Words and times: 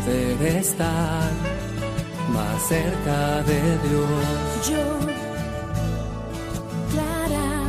poder 0.00 0.56
estar 0.56 1.30
más 2.32 2.68
cerca 2.68 3.42
de 3.42 3.78
Dios. 3.88 4.68
Yo, 4.68 4.98
Clara, 6.90 7.62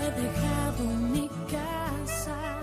he 0.00 0.20
dejado 0.20 0.84
mi 1.12 1.28
casa. 1.50 2.60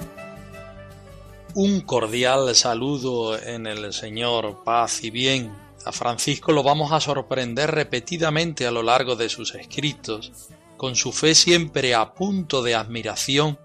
Un 1.55 1.81
cordial 1.81 2.55
saludo 2.55 3.37
en 3.37 3.67
el 3.67 3.93
Señor, 3.93 4.63
paz 4.63 5.03
y 5.03 5.09
bien. 5.09 5.53
A 5.85 5.91
Francisco 5.91 6.51
lo 6.51 6.61
vamos 6.61 6.91
a 6.91 6.99
sorprender 6.99 7.71
repetidamente 7.71 8.67
a 8.67 8.71
lo 8.71 8.83
largo 8.83 9.15
de 9.15 9.29
sus 9.29 9.55
escritos, 9.55 10.49
con 10.77 10.95
su 10.95 11.11
fe 11.11 11.33
siempre 11.35 11.95
a 11.95 12.13
punto 12.13 12.61
de 12.61 12.75
admiración 12.75 13.57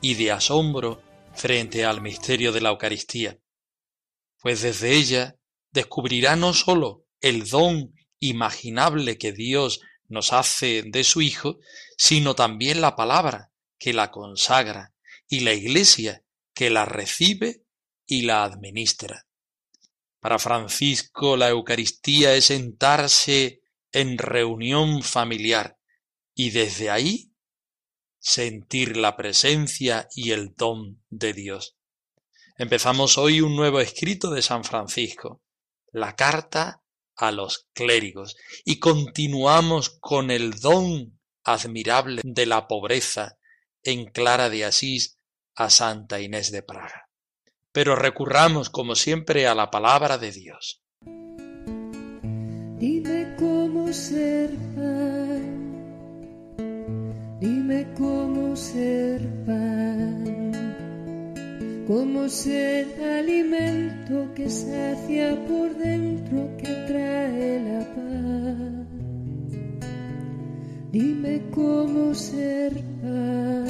y 0.00 0.14
de 0.14 0.32
asombro 0.32 1.01
frente 1.34 1.84
al 1.84 2.00
misterio 2.00 2.52
de 2.52 2.60
la 2.60 2.70
Eucaristía. 2.70 3.38
Pues 4.40 4.62
desde 4.62 4.94
ella 4.94 5.36
descubrirá 5.70 6.36
no 6.36 6.54
sólo 6.54 7.06
el 7.20 7.48
don 7.48 7.94
imaginable 8.18 9.18
que 9.18 9.32
Dios 9.32 9.80
nos 10.08 10.32
hace 10.32 10.82
de 10.84 11.04
su 11.04 11.22
Hijo, 11.22 11.58
sino 11.96 12.34
también 12.34 12.80
la 12.80 12.96
palabra 12.96 13.50
que 13.78 13.92
la 13.92 14.10
consagra 14.10 14.94
y 15.28 15.40
la 15.40 15.54
Iglesia 15.54 16.24
que 16.54 16.70
la 16.70 16.84
recibe 16.84 17.64
y 18.06 18.22
la 18.22 18.44
administra. 18.44 19.26
Para 20.20 20.38
Francisco 20.38 21.36
la 21.36 21.48
Eucaristía 21.48 22.34
es 22.34 22.46
sentarse 22.46 23.62
en 23.90 24.18
reunión 24.18 25.02
familiar 25.02 25.78
y 26.34 26.50
desde 26.50 26.90
ahí 26.90 27.31
sentir 28.22 28.96
la 28.96 29.16
presencia 29.16 30.08
y 30.14 30.30
el 30.30 30.54
don 30.54 31.02
de 31.10 31.32
Dios. 31.32 31.76
Empezamos 32.56 33.18
hoy 33.18 33.40
un 33.40 33.56
nuevo 33.56 33.80
escrito 33.80 34.30
de 34.30 34.42
San 34.42 34.62
Francisco, 34.62 35.42
la 35.90 36.14
carta 36.14 36.84
a 37.16 37.32
los 37.32 37.68
clérigos, 37.72 38.36
y 38.64 38.78
continuamos 38.78 39.90
con 39.90 40.30
el 40.30 40.52
don 40.60 41.18
admirable 41.42 42.22
de 42.24 42.46
la 42.46 42.68
pobreza 42.68 43.38
en 43.82 44.06
Clara 44.06 44.48
de 44.48 44.66
Asís 44.66 45.18
a 45.56 45.68
Santa 45.68 46.20
Inés 46.20 46.52
de 46.52 46.62
Praga. 46.62 47.10
Pero 47.72 47.96
recurramos 47.96 48.70
como 48.70 48.94
siempre 48.94 49.48
a 49.48 49.56
la 49.56 49.70
palabra 49.70 50.18
de 50.18 50.30
Dios. 50.30 50.81
Dime 57.72 57.86
cómo 57.96 58.54
ser 58.54 59.26
pan, 59.46 60.52
cómo 61.86 62.28
ser 62.28 62.86
alimento 63.02 64.28
que 64.34 64.50
sacia 64.50 65.34
por 65.46 65.74
dentro, 65.76 66.50
que 66.58 66.68
trae 66.86 67.60
la 67.64 67.80
paz. 67.94 68.86
Dime 70.90 71.40
cómo 71.54 72.14
ser 72.14 72.74
pan, 73.00 73.66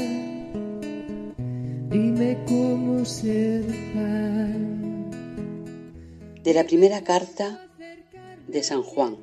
dime 1.91 2.39
cómo 2.49 3.05
ser 3.05 3.65
pan. 3.95 5.11
De 6.43 6.55
la 6.55 6.65
primera 6.65 7.03
carta 7.03 7.69
de 8.49 8.63
San 8.65 8.83
Juan. 8.83 9.17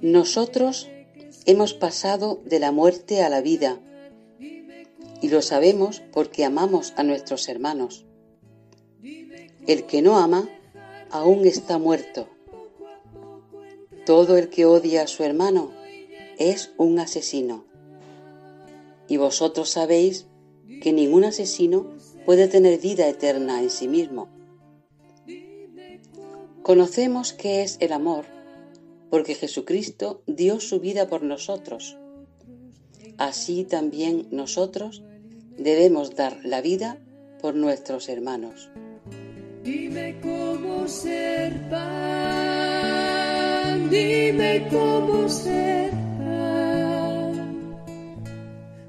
Nosotros 0.00 0.88
hemos 1.46 1.74
pasado 1.74 2.40
de 2.44 2.58
la 2.58 2.72
muerte 2.72 3.22
a 3.22 3.28
la 3.28 3.40
vida 3.40 3.78
y 5.20 5.28
lo 5.28 5.42
sabemos 5.42 6.02
porque 6.12 6.44
amamos 6.44 6.92
a 6.96 7.02
nuestros 7.02 7.48
hermanos. 7.48 8.06
El 9.66 9.84
que 9.86 10.02
no 10.02 10.18
ama 10.18 10.48
aún 11.10 11.46
está 11.46 11.78
muerto. 11.78 12.28
Todo 14.04 14.36
el 14.36 14.50
que 14.50 14.66
odia 14.66 15.02
a 15.02 15.06
su 15.06 15.22
hermano 15.22 15.72
es 16.38 16.72
un 16.76 16.98
asesino. 16.98 17.64
Y 19.08 19.16
vosotros 19.16 19.70
sabéis 19.70 20.26
que 20.82 20.92
ningún 20.92 21.24
asesino 21.24 21.86
puede 22.26 22.48
tener 22.48 22.78
vida 22.80 23.06
eterna 23.08 23.62
en 23.62 23.70
sí 23.70 23.88
mismo. 23.88 24.28
Conocemos 26.62 27.32
qué 27.32 27.62
es 27.62 27.76
el 27.80 27.92
amor 27.92 28.33
porque 29.14 29.36
Jesucristo 29.36 30.24
dio 30.26 30.58
su 30.58 30.80
vida 30.80 31.06
por 31.06 31.22
nosotros. 31.22 31.96
Así 33.16 33.62
también 33.62 34.26
nosotros 34.32 35.04
debemos 35.56 36.16
dar 36.16 36.40
la 36.42 36.60
vida 36.60 36.98
por 37.40 37.54
nuestros 37.54 38.08
hermanos. 38.08 38.70
Dime 39.62 40.16
cómo 40.20 40.88
ser 40.88 41.52
pan, 41.70 42.98
dime 43.88 44.66
cómo 44.68 45.28
ser 45.28 45.92
pan, 46.18 47.76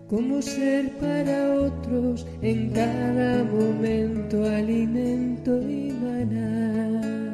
cómo 0.10 0.42
ser 0.42 0.92
para 0.98 1.54
otros 1.54 2.26
en 2.42 2.72
cada 2.72 3.44
momento 3.44 4.44
alimento 4.44 5.62
y 5.62 5.92
maná. 5.92 7.25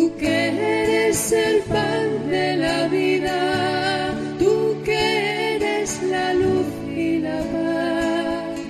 Tú 0.00 0.16
que 0.16 0.48
eres 0.48 1.30
el 1.30 1.60
pan 1.64 2.30
de 2.30 2.56
la 2.56 2.88
vida, 2.88 4.14
tú 4.38 4.80
que 4.82 5.56
eres 5.56 6.02
la 6.04 6.32
luz 6.32 6.66
y 6.88 7.18
la 7.18 7.38
paz, 7.52 8.60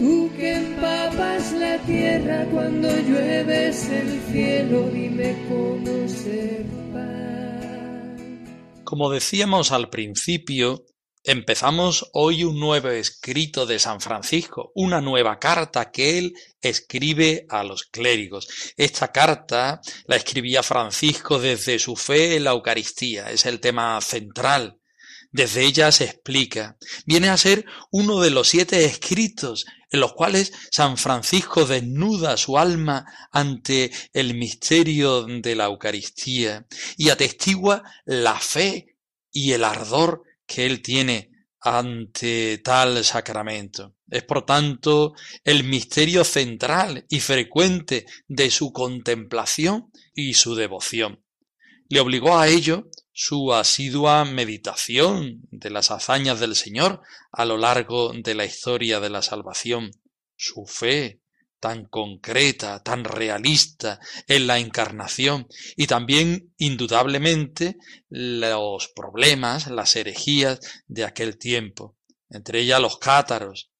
tú 0.00 0.28
que 0.36 0.54
empapas 0.56 1.52
la 1.52 1.78
tierra 1.78 2.44
cuando 2.50 2.88
llueves 2.88 3.88
el 3.88 4.20
cielo, 4.32 4.90
dime 4.92 5.36
cómo 5.48 6.08
ser 6.08 6.66
pan. 6.92 8.44
Como 8.82 9.10
decíamos 9.10 9.70
al 9.70 9.90
principio, 9.90 10.84
empezamos 11.24 12.10
hoy 12.12 12.44
un 12.44 12.60
nuevo 12.60 12.90
escrito 12.90 13.64
de 13.64 13.78
San 13.78 14.00
Francisco, 14.00 14.70
una 14.74 15.00
nueva 15.00 15.38
carta 15.38 15.90
que 15.90 16.18
él 16.18 16.34
escribe 16.60 17.46
a 17.48 17.64
los 17.64 17.84
clérigos. 17.84 18.46
Esta 18.76 19.10
carta 19.10 19.80
la 20.06 20.16
escribía 20.16 20.62
Francisco 20.62 21.38
desde 21.38 21.78
su 21.78 21.96
fe 21.96 22.36
en 22.36 22.44
la 22.44 22.50
Eucaristía, 22.50 23.30
es 23.30 23.46
el 23.46 23.58
tema 23.58 23.98
central. 24.02 24.78
Desde 25.32 25.64
ella 25.64 25.90
se 25.90 26.04
explica. 26.04 26.76
Viene 27.06 27.28
a 27.28 27.36
ser 27.36 27.64
uno 27.90 28.20
de 28.20 28.30
los 28.30 28.48
siete 28.48 28.84
escritos 28.84 29.64
en 29.90 30.00
los 30.00 30.12
cuales 30.12 30.52
San 30.70 30.96
Francisco 30.96 31.64
desnuda 31.64 32.36
su 32.36 32.58
alma 32.58 33.04
ante 33.32 33.90
el 34.12 34.34
misterio 34.34 35.24
de 35.24 35.56
la 35.56 35.64
Eucaristía 35.64 36.66
y 36.96 37.08
atestigua 37.08 37.82
la 38.04 38.38
fe 38.38 38.98
y 39.32 39.52
el 39.52 39.64
ardor 39.64 40.22
que 40.46 40.66
él 40.66 40.82
tiene 40.82 41.30
ante 41.60 42.58
tal 42.58 43.02
sacramento. 43.04 43.96
Es 44.08 44.22
por 44.22 44.44
tanto 44.44 45.14
el 45.44 45.64
misterio 45.64 46.24
central 46.24 47.06
y 47.08 47.20
frecuente 47.20 48.06
de 48.28 48.50
su 48.50 48.72
contemplación 48.72 49.90
y 50.14 50.34
su 50.34 50.54
devoción. 50.54 51.24
Le 51.88 52.00
obligó 52.00 52.38
a 52.38 52.48
ello 52.48 52.88
su 53.12 53.54
asidua 53.54 54.24
meditación 54.24 55.40
de 55.50 55.70
las 55.70 55.90
hazañas 55.90 56.40
del 56.40 56.54
Señor 56.54 57.00
a 57.32 57.44
lo 57.44 57.56
largo 57.56 58.12
de 58.12 58.34
la 58.34 58.44
historia 58.44 59.00
de 59.00 59.10
la 59.10 59.22
salvación, 59.22 59.90
su 60.36 60.66
fe, 60.66 61.20
tan 61.64 61.86
concreta, 61.86 62.82
tan 62.82 63.04
realista 63.04 63.98
en 64.28 64.46
la 64.46 64.58
encarnación 64.58 65.48
y 65.78 65.86
también 65.86 66.52
indudablemente 66.58 67.78
los 68.10 68.88
problemas, 68.88 69.68
las 69.68 69.96
herejías 69.96 70.60
de 70.88 71.04
aquel 71.04 71.38
tiempo, 71.38 71.96
entre 72.28 72.60
ellas 72.60 72.82
los 72.82 72.98
cátaros, 72.98 73.70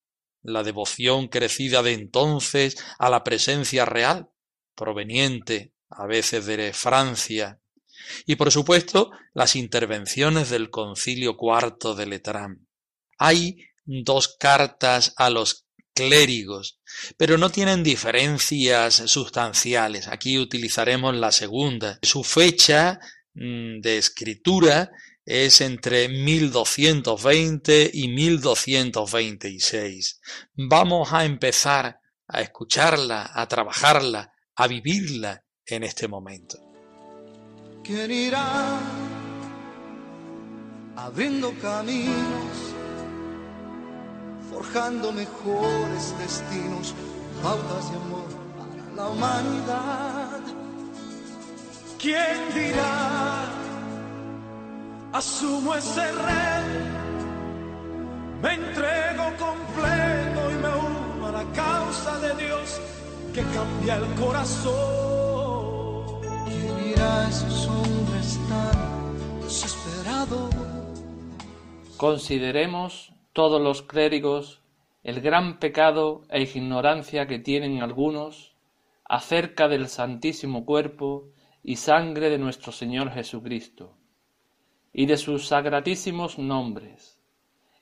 la 0.40 0.62
devoción 0.62 1.28
crecida 1.28 1.82
de 1.82 1.92
entonces 1.92 2.82
a 2.98 3.10
la 3.10 3.22
presencia 3.22 3.84
real, 3.84 4.30
proveniente 4.74 5.74
a 5.90 6.06
veces 6.06 6.46
de 6.46 6.72
Francia, 6.72 7.60
Y 8.24 8.36
por 8.36 8.50
supuesto, 8.50 9.10
las 9.34 9.56
intervenciones 9.56 10.48
del 10.48 10.70
Concilio 10.70 11.36
Cuarto 11.36 11.94
de 11.94 12.06
Letrán. 12.06 12.66
Hay 13.18 13.58
dos 13.84 14.36
cartas 14.38 15.12
a 15.18 15.28
los 15.28 15.63
clérigos, 15.94 16.80
pero 17.16 17.38
no 17.38 17.48
tienen 17.50 17.82
diferencias 17.82 18.96
sustanciales. 19.06 20.08
Aquí 20.08 20.38
utilizaremos 20.38 21.14
la 21.14 21.32
segunda. 21.32 21.98
Su 22.02 22.22
fecha 22.24 23.00
mm, 23.34 23.80
de 23.80 23.96
escritura 23.98 24.90
es 25.24 25.60
entre 25.60 26.08
1220 26.08 27.90
y 27.92 28.08
1226. 28.08 30.20
Vamos 30.54 31.12
a 31.12 31.24
empezar 31.24 32.00
a 32.28 32.42
escucharla, 32.42 33.30
a 33.32 33.46
trabajarla, 33.48 34.32
a 34.56 34.66
vivirla 34.66 35.44
en 35.66 35.84
este 35.84 36.08
momento. 36.08 36.58
¿Quién 37.82 38.10
irá 38.10 38.80
abriendo 40.96 41.52
caminos, 41.60 42.73
forjando 44.54 45.12
mejores 45.12 46.14
destinos, 46.18 46.94
pautas 47.42 47.90
de 47.90 47.96
amor 47.96 48.28
para 48.56 48.94
la 48.94 49.08
humanidad? 49.10 50.40
¿Quién 51.98 52.38
dirá? 52.54 53.46
Asumo 55.12 55.74
ese 55.74 56.06
rey, 56.12 56.66
me 58.42 58.54
entrego 58.54 59.24
completo 59.46 60.40
y 60.50 60.54
me 60.62 60.68
uno 60.68 61.26
a 61.28 61.32
la 61.32 61.44
causa 61.52 62.18
de 62.20 62.34
Dios 62.44 62.80
que 63.32 63.42
cambia 63.56 63.96
el 63.96 64.06
corazón. 64.14 65.64
¿Quién 66.46 66.92
irá 66.92 67.26
a 67.26 67.28
esos 67.28 67.68
hombres 67.68 68.38
tan 68.48 69.42
desesperados? 69.42 70.54
Consideremos 71.96 73.13
todos 73.34 73.60
los 73.60 73.82
clérigos 73.82 74.62
el 75.02 75.20
gran 75.20 75.58
pecado 75.58 76.22
e 76.30 76.42
ignorancia 76.42 77.26
que 77.26 77.38
tienen 77.38 77.82
algunos 77.82 78.54
acerca 79.04 79.68
del 79.68 79.88
santísimo 79.88 80.64
cuerpo 80.64 81.28
y 81.62 81.76
sangre 81.76 82.30
de 82.30 82.38
nuestro 82.38 82.72
Señor 82.72 83.10
Jesucristo, 83.10 83.98
y 84.92 85.04
de 85.06 85.18
sus 85.18 85.48
sagratísimos 85.48 86.38
nombres, 86.38 87.20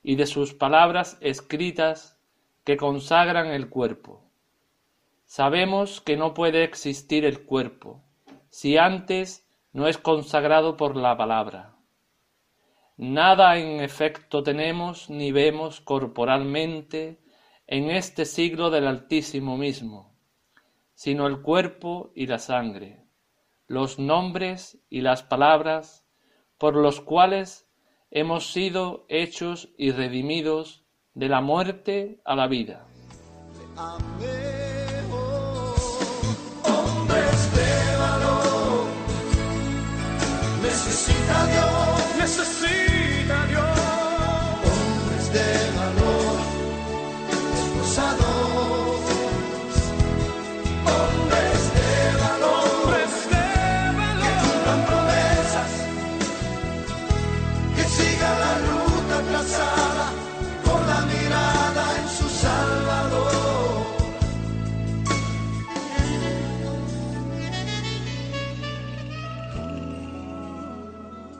y 0.02 0.16
de 0.16 0.26
sus 0.26 0.54
palabras 0.54 1.18
escritas 1.20 2.18
que 2.64 2.76
consagran 2.76 3.48
el 3.48 3.68
cuerpo. 3.68 4.24
Sabemos 5.26 6.00
que 6.00 6.16
no 6.16 6.34
puede 6.34 6.64
existir 6.64 7.24
el 7.24 7.44
cuerpo 7.44 8.02
si 8.48 8.78
antes 8.78 9.46
no 9.72 9.86
es 9.86 9.96
consagrado 9.96 10.76
por 10.76 10.96
la 10.96 11.16
palabra. 11.16 11.76
Nada 12.96 13.56
en 13.58 13.80
efecto 13.80 14.42
tenemos 14.42 15.08
ni 15.08 15.32
vemos 15.32 15.80
corporalmente 15.80 17.20
en 17.66 17.90
este 17.90 18.26
siglo 18.26 18.70
del 18.70 18.86
Altísimo 18.86 19.56
mismo, 19.56 20.14
sino 20.94 21.26
el 21.26 21.40
cuerpo 21.40 22.12
y 22.14 22.26
la 22.26 22.38
sangre, 22.38 23.06
los 23.66 23.98
nombres 23.98 24.78
y 24.90 25.00
las 25.00 25.22
palabras 25.22 26.06
por 26.58 26.76
los 26.76 27.00
cuales 27.00 27.66
hemos 28.10 28.52
sido 28.52 29.06
hechos 29.08 29.70
y 29.78 29.90
redimidos 29.90 30.84
de 31.14 31.28
la 31.28 31.40
muerte 31.40 32.20
a 32.24 32.36
la 32.36 32.46
vida. 32.46 32.86
Oh, 33.76 33.98
hombres 36.64 37.48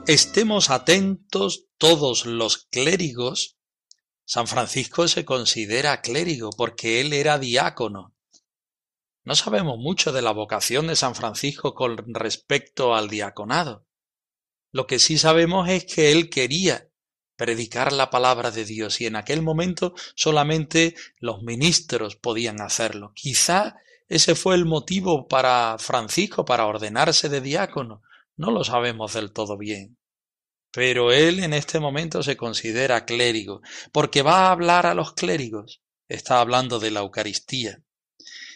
Estemos 0.07 0.69
atentos 0.69 1.67
todos 1.77 2.25
los 2.25 2.65
clérigos. 2.65 3.57
San 4.25 4.47
Francisco 4.47 5.07
se 5.07 5.23
considera 5.23 6.01
clérigo 6.01 6.49
porque 6.57 6.99
él 6.99 7.13
era 7.13 7.39
diácono. 7.39 8.13
No 9.23 9.35
sabemos 9.35 9.77
mucho 9.77 10.11
de 10.11 10.21
la 10.21 10.31
vocación 10.31 10.87
de 10.87 10.97
San 10.97 11.15
Francisco 11.15 11.73
con 11.73 11.95
respecto 12.13 12.93
al 12.95 13.09
diaconado. 13.09 13.87
Lo 14.73 14.87
que 14.87 14.99
sí 14.99 15.17
sabemos 15.17 15.69
es 15.69 15.85
que 15.85 16.11
él 16.11 16.29
quería 16.29 16.89
predicar 17.37 17.93
la 17.93 18.09
palabra 18.09 18.51
de 18.51 18.65
Dios 18.65 18.99
y 18.99 19.05
en 19.05 19.15
aquel 19.15 19.41
momento 19.41 19.93
solamente 20.15 20.95
los 21.17 21.43
ministros 21.43 22.17
podían 22.17 22.59
hacerlo. 22.59 23.13
Quizá 23.15 23.77
ese 24.09 24.35
fue 24.35 24.55
el 24.55 24.65
motivo 24.65 25.29
para 25.29 25.77
Francisco 25.79 26.43
para 26.43 26.65
ordenarse 26.65 27.29
de 27.29 27.39
diácono. 27.39 28.01
No 28.35 28.51
lo 28.51 28.63
sabemos 28.63 29.13
del 29.13 29.31
todo 29.31 29.57
bien. 29.57 29.97
Pero 30.71 31.11
él 31.11 31.43
en 31.43 31.53
este 31.53 31.79
momento 31.79 32.23
se 32.23 32.35
considera 32.35 33.05
clérigo, 33.05 33.61
porque 33.91 34.23
va 34.23 34.47
a 34.47 34.51
hablar 34.51 34.85
a 34.85 34.95
los 34.95 35.13
clérigos. 35.13 35.81
Está 36.07 36.39
hablando 36.39 36.79
de 36.79 36.91
la 36.91 37.01
Eucaristía. 37.01 37.83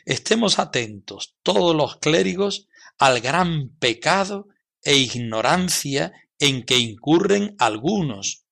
Estemos 0.06 0.57
atentos, 0.57 1.35
todos 1.44 1.75
los 1.75 1.97
clérigos, 1.97 2.68
al 2.97 3.21
gran 3.21 3.69
pecado 3.77 4.47
e 4.81 4.97
ignorancia 4.97 6.13
en 6.39 6.63
que 6.63 6.77
incurren 6.77 7.56
algunos. 7.59 8.45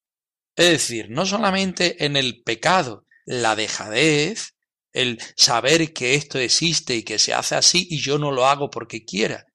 Es 0.56 0.69
decir, 0.69 1.10
no 1.10 1.25
solamente 1.25 2.05
en 2.05 2.15
el 2.15 2.44
pecado, 2.44 3.05
la 3.25 3.55
dejadez, 3.55 4.55
el 4.94 5.20
saber 5.36 5.91
que 5.91 6.15
esto 6.15 6.39
existe 6.39 6.96
y 6.96 7.03
que 7.03 7.20
se 7.20 7.34
hace 7.34 7.55
así 7.55 7.88
y 7.89 8.00
yo 8.00 8.17
no 8.17 8.32
lo 8.32 8.46
hago 8.46 8.70
porque 8.70 9.03
quiera, 9.03 9.46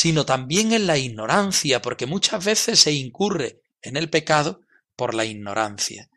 sino 0.00 0.24
también 0.24 0.72
en 0.72 0.86
la 0.86 0.96
ignorancia, 0.96 1.82
porque 1.82 2.06
muchas 2.06 2.44
veces 2.44 2.78
se 2.78 2.92
incurre 2.92 3.62
en 3.82 3.96
el 3.96 4.08
pecado 4.08 4.60
por 4.94 5.12
la 5.12 5.24
ignorancia. 5.24 6.08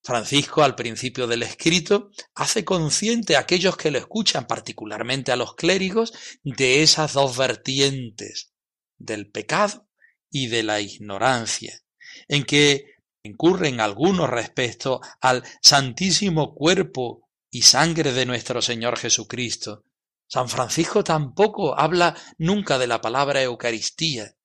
Francisco, 0.00 0.62
al 0.62 0.76
principio 0.76 1.26
del 1.26 1.42
escrito, 1.42 2.12
hace 2.36 2.64
consciente 2.64 3.34
a 3.34 3.40
aquellos 3.40 3.76
que 3.76 3.90
lo 3.90 3.98
escuchan, 3.98 4.46
particularmente 4.46 5.32
a 5.32 5.36
los 5.36 5.56
clérigos, 5.56 6.12
de 6.44 6.84
esas 6.84 7.14
dos 7.14 7.36
vertientes, 7.36 8.52
del 8.96 9.28
pecado 9.28 9.88
y 10.30 10.46
de 10.46 10.62
la 10.62 10.80
ignorancia, 10.80 11.82
en 12.28 12.44
que 12.44 12.94
incurren 13.24 13.80
algunos 13.80 14.30
respecto 14.30 15.00
al 15.20 15.42
santísimo 15.60 16.54
cuerpo 16.54 17.28
y 17.50 17.62
sangre 17.62 18.12
de 18.12 18.24
nuestro 18.24 18.62
Señor 18.62 18.96
Jesucristo. 18.96 19.82
San 20.32 20.48
Francisco 20.48 21.02
tampoco 21.02 21.76
habla 21.76 22.16
nunca 22.38 22.78
de 22.78 22.86
la 22.86 23.00
palabra 23.00 23.42
Eucaristía, 23.42 24.36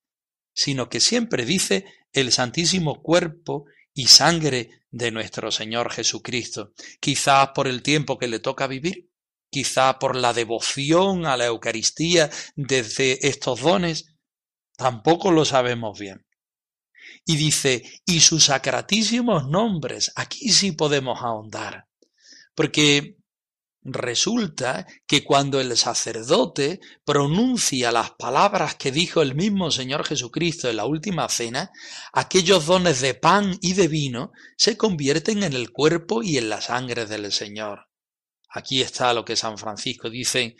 sino 0.51 0.89
que 0.89 1.00
siempre 1.00 1.46
dice 1.46 1.86
el 2.12 2.32
santísimo 2.32 3.04
cuerpo 3.04 3.65
y 3.94 4.08
sangre 4.08 4.82
de 4.89 5.12
nuestro 5.12 5.51
Señor 5.51 5.92
Jesucristo, 5.92 6.74
quizás 7.00 7.50
por 7.54 7.68
el 7.68 7.84
tiempo 7.84 8.18
que 8.18 8.27
le 8.27 8.39
toca 8.39 8.65
vivir, 8.65 9.12
quizá 9.51 10.00
por 10.00 10.15
la 10.15 10.34
devoción 10.34 11.27
a 11.27 11.38
la 11.38 11.46
Eucaristía 11.46 12.32
desde 12.56 13.27
estos 13.27 13.62
dones, 13.62 14.15
tampoco 14.75 15.32
lo 15.32 15.46
sabemos 15.46 16.00
bien. 16.00 16.25
Y 17.25 17.36
dice, 17.36 17.84
y 18.08 18.22
sus 18.22 18.46
sacratísimos 18.46 19.48
nombres, 19.48 20.12
aquí 20.15 20.50
sí 20.50 20.72
podemos 20.72 21.22
ahondar, 21.22 21.86
porque 22.56 23.18
resulta 23.86 24.88
que 25.06 25.24
cuando 25.24 25.62
el 25.62 25.77
sacerdote 25.77 26.80
pronuncia 27.06 27.92
las 27.92 28.12
palabras 28.12 28.75
que 28.75 28.92
dijo 28.92 29.22
el 29.22 29.36
mismo 29.36 29.70
Señor 29.70 30.06
Jesucristo 30.06 30.68
en 30.68 30.77
la 30.77 30.86
última 30.86 31.30
cena, 31.30 31.72
aquellos 32.12 32.65
dones 32.65 33.00
de 33.00 33.13
pan 33.13 33.58
y 33.62 33.74
de 33.74 33.88
vino 33.88 34.32
se 34.58 34.75
convierten 34.75 35.44
en 35.44 35.54
el 35.54 35.72
cuerpo 35.72 36.24
y 36.24 36.38
en 36.38 36.50
la 36.50 36.62
sangre 36.62 37.06
del 37.06 37.32
Señor. 37.32 37.88
Aquí 38.50 38.82
está 38.82 39.13
lo 39.13 39.24
que 39.24 39.36
San 39.36 39.58
Francisco 39.58 40.10
dice 40.10 40.58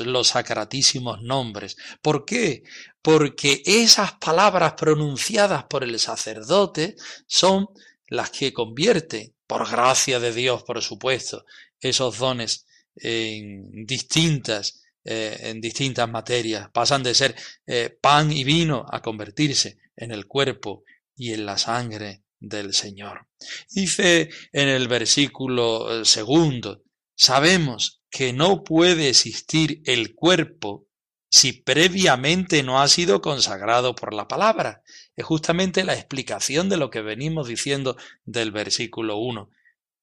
los 0.00 0.28
sacratísimos 0.28 1.22
nombres. 1.22 1.76
¿Por 2.02 2.26
qué? 2.26 2.64
Porque 3.00 3.62
esas 3.64 4.12
palabras 4.14 4.74
pronunciadas 4.74 5.64
por 5.64 5.84
el 5.84 5.98
sacerdote 5.98 6.96
son 7.26 7.68
las 8.08 8.30
que 8.30 8.52
convierten, 8.52 9.34
por 9.46 9.68
gracia 9.70 10.20
de 10.20 10.32
Dios, 10.32 10.62
por 10.64 10.82
supuesto, 10.82 11.44
esos 11.88 12.18
dones 12.18 12.66
en 12.96 13.84
distintas 13.86 14.82
eh, 15.04 15.50
en 15.50 15.60
distintas 15.60 16.08
materias, 16.08 16.70
pasan 16.72 17.02
de 17.02 17.12
ser 17.12 17.34
eh, 17.66 17.90
pan 18.00 18.30
y 18.30 18.44
vino 18.44 18.86
a 18.88 19.02
convertirse 19.02 19.78
en 19.96 20.12
el 20.12 20.28
cuerpo 20.28 20.84
y 21.16 21.32
en 21.32 21.44
la 21.44 21.58
sangre 21.58 22.22
del 22.38 22.72
Señor. 22.72 23.26
Dice 23.68 24.30
en 24.52 24.68
el 24.68 24.86
versículo 24.86 26.02
eh, 26.02 26.04
segundo, 26.04 26.84
sabemos 27.16 28.00
que 28.10 28.32
no 28.32 28.62
puede 28.62 29.08
existir 29.08 29.82
el 29.86 30.14
cuerpo 30.14 30.86
si 31.28 31.52
previamente 31.52 32.62
no 32.62 32.80
ha 32.80 32.86
sido 32.86 33.20
consagrado 33.20 33.96
por 33.96 34.14
la 34.14 34.28
palabra. 34.28 34.84
Es 35.16 35.24
justamente 35.24 35.82
la 35.82 35.94
explicación 35.94 36.68
de 36.68 36.76
lo 36.76 36.90
que 36.90 37.00
venimos 37.00 37.48
diciendo 37.48 37.96
del 38.24 38.52
versículo 38.52 39.16
1 39.16 39.50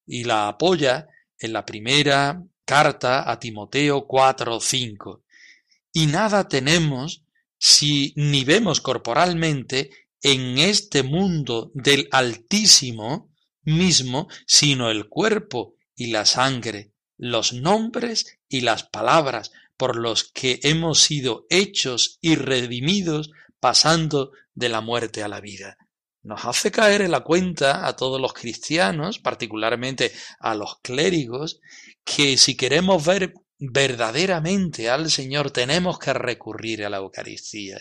y 0.06 0.24
la 0.24 0.48
apoya 0.48 1.08
en 1.40 1.52
la 1.52 1.64
primera 1.64 2.44
carta 2.64 3.30
a 3.30 3.40
Timoteo 3.40 4.06
4, 4.06 4.60
5. 4.60 5.24
Y 5.92 6.06
nada 6.06 6.48
tenemos 6.48 7.24
si 7.58 8.12
ni 8.16 8.44
vemos 8.44 8.80
corporalmente 8.80 9.90
en 10.22 10.58
este 10.58 11.02
mundo 11.02 11.70
del 11.74 12.08
Altísimo 12.12 13.30
mismo, 13.62 14.28
sino 14.46 14.90
el 14.90 15.08
cuerpo 15.08 15.74
y 15.94 16.08
la 16.08 16.24
sangre, 16.24 16.92
los 17.16 17.52
nombres 17.52 18.38
y 18.48 18.60
las 18.60 18.84
palabras 18.84 19.50
por 19.76 19.96
los 19.96 20.24
que 20.24 20.60
hemos 20.62 21.00
sido 21.00 21.46
hechos 21.50 22.18
y 22.20 22.34
redimidos 22.34 23.30
pasando 23.60 24.32
de 24.54 24.68
la 24.68 24.80
muerte 24.80 25.22
a 25.22 25.28
la 25.28 25.40
vida. 25.40 25.76
Nos 26.22 26.44
hace 26.44 26.70
caer 26.70 27.00
en 27.02 27.12
la 27.12 27.20
cuenta 27.20 27.86
a 27.86 27.96
todos 27.96 28.20
los 28.20 28.34
cristianos, 28.34 29.18
particularmente 29.18 30.12
a 30.38 30.54
los 30.54 30.80
clérigos, 30.80 31.60
que 32.04 32.36
si 32.36 32.56
queremos 32.56 33.04
ver 33.04 33.34
verdaderamente 33.58 34.90
al 34.90 35.10
Señor 35.10 35.50
tenemos 35.50 35.98
que 35.98 36.12
recurrir 36.12 36.84
a 36.84 36.90
la 36.90 36.98
Eucaristía. 36.98 37.80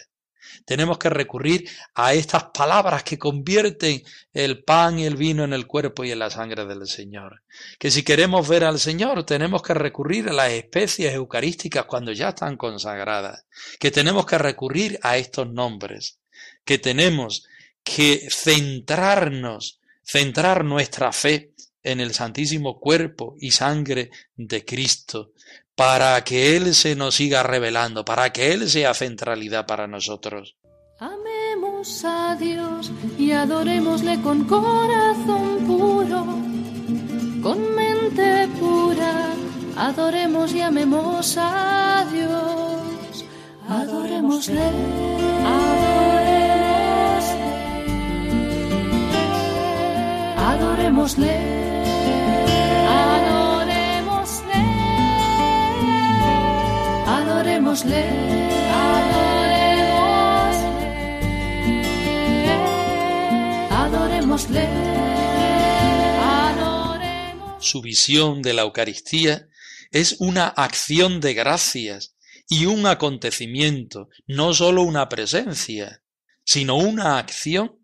Tenemos 0.66 0.98
que 0.98 1.10
recurrir 1.10 1.70
a 1.94 2.14
estas 2.14 2.46
palabras 2.46 3.04
que 3.04 3.20
convierten 3.20 4.04
el 4.34 4.64
pan 4.64 4.98
y 5.00 5.06
el 5.06 5.16
vino 5.16 5.44
en 5.44 5.54
el 5.54 5.68
cuerpo 5.68 6.04
y 6.04 6.12
en 6.12 6.20
la 6.20 6.30
sangre 6.30 6.66
del 6.66 6.88
Señor. 6.88 7.44
Que 7.78 7.92
si 7.92 8.04
queremos 8.04 8.48
ver 8.48 8.64
al 8.64 8.80
Señor 8.80 9.26
tenemos 9.26 9.62
que 9.62 9.74
recurrir 9.74 10.30
a 10.30 10.34
las 10.34 10.52
especies 10.52 11.14
eucarísticas 11.14 11.86
cuando 11.86 12.12
ya 12.14 12.30
están 12.30 12.58
consagradas. 12.58 13.46
Que 13.80 13.92
tenemos 13.92 14.26
que 14.26 14.38
recurrir 14.38 15.00
a 15.04 15.18
estos 15.18 15.52
nombres. 15.52 16.20
Que 16.64 16.78
tenemos 16.78 17.46
que 17.96 18.28
centrarnos, 18.30 19.80
centrar 20.04 20.64
nuestra 20.64 21.12
fe 21.12 21.54
en 21.82 22.00
el 22.00 22.14
santísimo 22.14 22.80
cuerpo 22.80 23.36
y 23.40 23.52
sangre 23.52 24.12
de 24.36 24.64
Cristo, 24.64 25.32
para 25.76 26.24
que 26.24 26.56
Él 26.56 26.76
se 26.76 26.96
nos 26.96 27.16
siga 27.16 27.42
revelando, 27.42 28.06
para 28.06 28.32
que 28.32 28.52
Él 28.54 28.70
sea 28.70 28.94
centralidad 28.94 29.66
para 29.66 29.88
nosotros. 29.88 30.56
Amemos 31.00 32.04
a 32.06 32.36
Dios 32.36 32.92
y 33.18 33.32
adorémosle 33.32 34.22
con 34.22 34.44
corazón 34.46 35.66
puro, 35.66 36.26
con 37.42 37.74
mente 37.74 38.48
pura, 38.60 39.34
adoremos 39.78 40.54
y 40.54 40.62
amemos 40.62 41.36
a 41.38 42.08
Dios. 42.12 43.26
Adorémosle, 43.68 44.60
adorémosle, 44.60 46.19
adorémosle, 50.80 51.36
adorémosle, 52.88 54.64
adorémosle, 57.06 58.04
adorémosle. 63.70 64.70
Su 67.60 67.82
visión 67.82 68.42
de 68.42 68.54
la 68.54 68.62
Eucaristía 68.62 69.50
es 69.92 70.16
una 70.20 70.48
acción 70.48 71.20
de 71.20 71.34
gracias 71.34 72.16
y 72.48 72.66
un 72.66 72.88
acontecimiento, 72.88 74.10
no 74.28 74.54
sólo 74.54 74.84
una 74.84 75.10
presencia, 75.10 76.02
sino 76.46 76.78
una 76.78 77.20
acción 77.20 77.79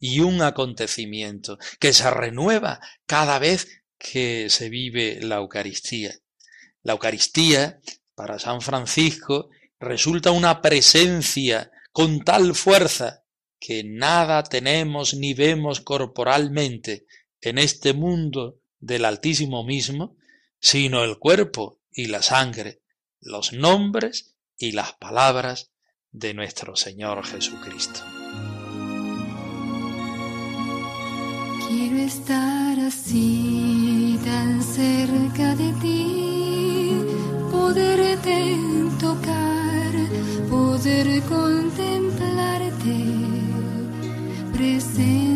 y 0.00 0.20
un 0.20 0.40
acontecimiento 0.42 1.58
que 1.78 1.92
se 1.92 2.10
renueva 2.10 2.80
cada 3.06 3.38
vez 3.38 3.84
que 3.98 4.48
se 4.48 4.70
vive 4.70 5.20
la 5.20 5.36
Eucaristía. 5.36 6.14
La 6.82 6.94
Eucaristía, 6.94 7.80
para 8.14 8.38
San 8.38 8.62
Francisco, 8.62 9.50
resulta 9.78 10.30
una 10.30 10.62
presencia 10.62 11.70
con 11.92 12.24
tal 12.24 12.54
fuerza 12.54 13.24
que 13.58 13.84
nada 13.84 14.42
tenemos 14.42 15.12
ni 15.12 15.34
vemos 15.34 15.82
corporalmente 15.82 17.06
en 17.42 17.58
este 17.58 17.92
mundo 17.92 18.58
del 18.78 19.04
Altísimo 19.04 19.64
mismo, 19.64 20.16
sino 20.58 21.04
el 21.04 21.18
cuerpo 21.18 21.80
y 21.92 22.06
la 22.06 22.22
sangre, 22.22 22.80
los 23.20 23.52
nombres 23.52 24.34
y 24.56 24.72
las 24.72 24.94
palabras 24.94 25.72
de 26.10 26.32
nuestro 26.32 26.74
Señor 26.76 27.26
Jesucristo. 27.26 28.19
Quiero 31.90 32.04
estar 32.06 32.78
así, 32.86 34.16
tan 34.24 34.62
cerca 34.62 35.56
de 35.56 35.72
ti, 35.82 36.92
poderte 37.50 38.56
tocar, 39.00 39.92
poder 40.48 41.20
contemplarte, 41.22 42.96
presente 44.52 45.29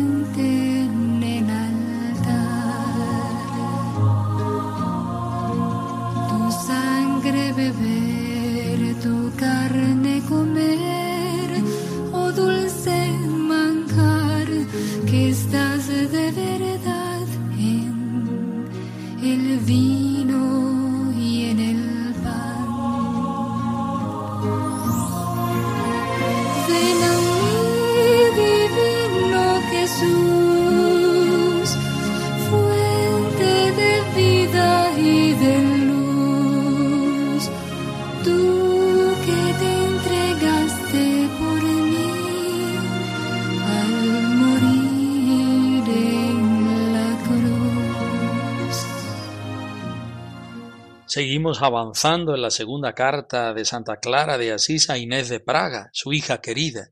Seguimos 51.15 51.61
avanzando 51.61 52.35
en 52.35 52.41
la 52.41 52.51
segunda 52.51 52.91
carta 52.91 53.53
de 53.53 53.63
Santa 53.63 54.01
Clara 54.01 54.37
de 54.37 54.51
Asís 54.51 54.89
a 54.89 54.97
Inés 54.97 55.29
de 55.29 55.39
Praga, 55.39 55.89
su 55.93 56.11
hija 56.11 56.41
querida. 56.41 56.91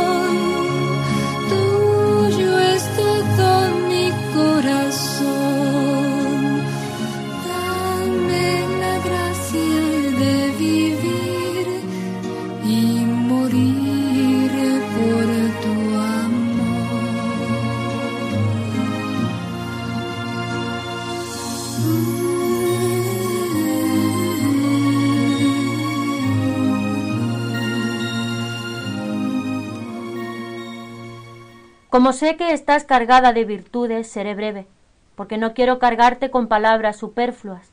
Como 31.95 32.11
sé 32.11 32.35
que 32.35 32.51
estás 32.51 32.83
cargada 32.83 33.31
de 33.31 33.45
virtudes, 33.45 34.07
seré 34.11 34.35
breve, 34.35 34.67
porque 35.15 35.37
no 35.37 35.53
quiero 35.53 35.79
cargarte 35.79 36.29
con 36.29 36.49
palabras 36.49 36.97
superfluas. 36.97 37.71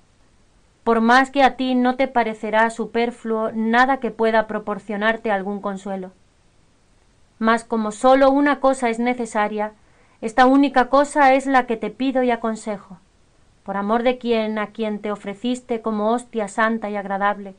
Por 0.84 1.00
más 1.00 1.32
que 1.32 1.42
a 1.42 1.56
ti 1.56 1.74
no 1.74 1.96
te 1.96 2.06
parecerá 2.06 2.70
superfluo 2.70 3.50
nada 3.52 3.96
que 3.96 4.12
pueda 4.12 4.46
proporcionarte 4.46 5.32
algún 5.32 5.60
consuelo. 5.60 6.12
Mas 7.40 7.64
como 7.64 7.90
sólo 7.90 8.30
una 8.30 8.60
cosa 8.60 8.90
es 8.90 9.00
necesaria, 9.00 9.72
esta 10.20 10.46
única 10.46 10.88
cosa 10.88 11.34
es 11.34 11.46
la 11.46 11.66
que 11.66 11.76
te 11.76 11.90
pido 11.90 12.22
y 12.22 12.30
aconsejo, 12.30 12.98
por 13.64 13.76
amor 13.76 14.04
de 14.04 14.18
quien 14.18 14.56
a 14.60 14.68
quien 14.68 15.00
te 15.00 15.10
ofreciste 15.10 15.82
como 15.82 16.12
hostia 16.12 16.46
santa 16.46 16.88
y 16.90 16.94
agradable, 16.94 17.56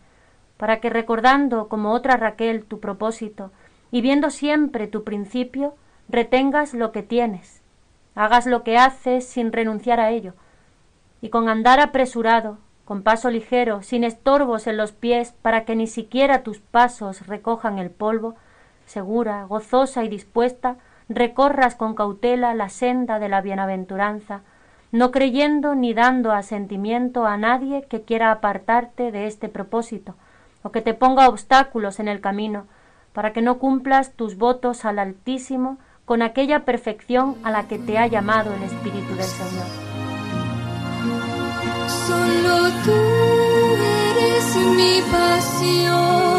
para 0.55 0.79
que 0.79 0.89
recordando 0.89 1.67
como 1.67 1.91
otra 1.91 2.15
Raquel 2.15 2.63
tu 2.63 2.79
propósito 2.79 3.51
y 3.91 3.99
viendo 3.99 4.29
siempre 4.29 4.87
tu 4.87 5.03
principio, 5.03 5.75
retengas 6.09 6.73
lo 6.73 6.91
que 6.91 7.03
tienes, 7.03 7.61
hagas 8.15 8.45
lo 8.45 8.63
que 8.63 8.77
haces 8.77 9.25
sin 9.25 9.51
renunciar 9.51 9.99
a 9.99 10.11
ello, 10.11 10.33
y 11.21 11.29
con 11.29 11.49
andar 11.49 11.79
apresurado, 11.79 12.57
con 12.85 13.01
paso 13.01 13.29
ligero, 13.29 13.81
sin 13.81 14.03
estorbos 14.03 14.67
en 14.67 14.77
los 14.77 14.91
pies, 14.91 15.33
para 15.41 15.63
que 15.63 15.75
ni 15.75 15.87
siquiera 15.87 16.43
tus 16.43 16.59
pasos 16.59 17.25
recojan 17.27 17.79
el 17.79 17.89
polvo, 17.89 18.35
segura, 18.85 19.45
gozosa 19.45 20.03
y 20.03 20.09
dispuesta, 20.09 20.75
recorras 21.07 21.75
con 21.75 21.95
cautela 21.95 22.53
la 22.53 22.69
senda 22.69 23.19
de 23.19 23.29
la 23.29 23.41
bienaventuranza, 23.41 24.41
no 24.91 25.11
creyendo 25.11 25.75
ni 25.75 25.93
dando 25.93 26.31
asentimiento 26.31 27.25
a 27.25 27.37
nadie 27.37 27.83
que 27.83 28.03
quiera 28.03 28.31
apartarte 28.31 29.11
de 29.11 29.27
este 29.27 29.49
propósito, 29.49 30.15
o 30.61 30.71
que 30.71 30.81
te 30.81 30.93
ponga 30.93 31.29
obstáculos 31.29 31.99
en 31.99 32.07
el 32.07 32.21
camino, 32.21 32.67
para 33.13 33.33
que 33.33 33.41
no 33.41 33.59
cumplas 33.59 34.13
tus 34.13 34.37
votos 34.37 34.85
al 34.85 34.99
Altísimo 34.99 35.77
con 36.05 36.21
aquella 36.21 36.65
perfección 36.65 37.37
a 37.43 37.51
la 37.51 37.67
que 37.67 37.79
te 37.79 37.97
ha 37.97 38.07
llamado 38.07 38.53
el 38.53 38.63
Espíritu 38.63 39.15
del 39.15 39.25
Señor. 39.25 39.67
Solo 42.07 42.69
tú 42.83 42.91
eres 44.11 44.55
mi 44.77 45.01
pasión, 45.11 46.32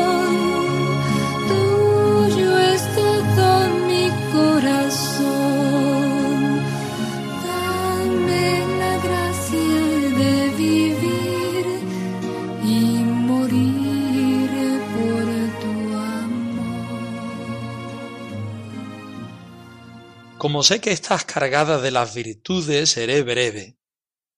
Como 20.44 20.62
sé 20.62 20.78
que 20.78 20.92
estás 20.92 21.24
cargada 21.24 21.80
de 21.80 21.90
las 21.90 22.14
virtudes, 22.14 22.90
seré 22.90 23.22
breve. 23.22 23.78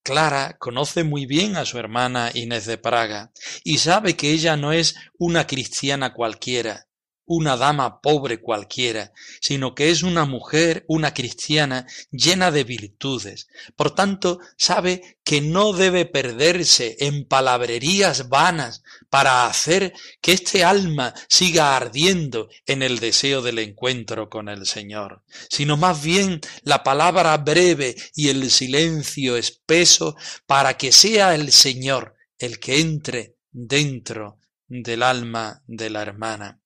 Clara 0.05 0.57
conoce 0.57 1.03
muy 1.03 1.27
bien 1.27 1.57
a 1.57 1.65
su 1.65 1.79
hermana 1.79 2.31
Inés 2.33 2.65
de 2.67 2.79
Praga 2.79 3.33
y 3.65 3.79
sabe 3.79 4.15
que 4.15 4.31
ella 4.31 4.57
no 4.57 4.73
es 4.73 4.95
una 5.19 5.49
cristiana 5.49 6.15
cualquiera, 6.15 6.86
una 7.27 7.57
dama 7.57 8.01
pobre 8.01 8.41
cualquiera, 8.41 9.13
sino 9.41 9.75
que 9.75 9.91
es 9.91 10.03
una 10.03 10.25
mujer, 10.25 10.85
una 10.89 11.13
cristiana 11.13 11.87
llena 12.11 12.51
de 12.51 12.65
virtudes. 12.65 13.49
Por 13.77 13.95
tanto, 13.95 14.39
sabe 14.57 15.19
que 15.25 15.41
no 15.41 15.73
debe 15.73 16.07
perderse 16.07 16.97
en 17.01 17.27
palabrerías 17.27 18.29
vanas 18.29 18.83
para 19.11 19.47
hacer 19.47 19.93
que 20.21 20.33
este 20.33 20.65
alma 20.65 21.15
siga 21.29 21.77
ardiendo 21.77 22.49
en 22.67 22.83
el 22.83 23.01
deseo 23.01 23.43
del 23.43 23.59
encuentro 23.59 24.31
con 24.31 24.49
el 24.49 24.67
Señor, 24.67 25.23
sino 25.51 25.77
más 25.77 26.03
bien 26.03 26.41
la 26.63 26.83
palabra 26.83 27.37
breve 27.39 27.97
y 28.15 28.29
el 28.29 28.51
silencio 28.51 29.37
espeso 29.37 30.17
para 30.47 30.77
que 30.77 30.93
sea 30.93 31.35
el 31.35 31.53
Señor 31.53 32.15
el 32.39 32.59
que 32.59 32.81
entre 32.81 33.37
dentro 33.51 34.39
del 34.69 35.03
alma 35.03 35.63
de 35.67 35.91
la 35.91 36.03
hermana. 36.03 36.61